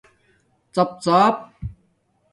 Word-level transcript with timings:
ڎپ 0.73 0.89
ڎاپ 1.03 1.35